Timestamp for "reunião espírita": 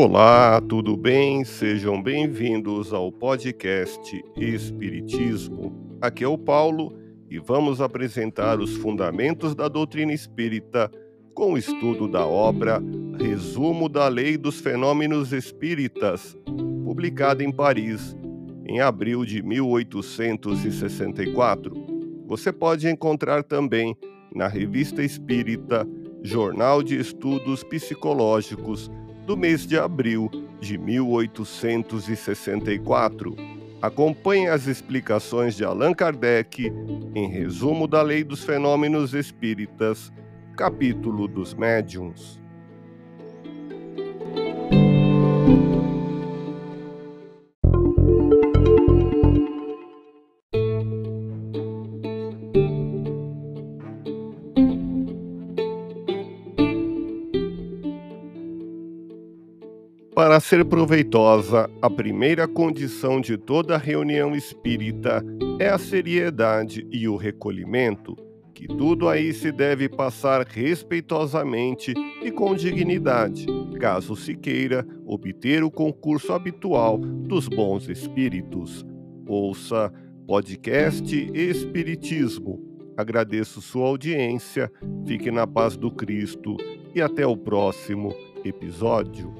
63.78-65.24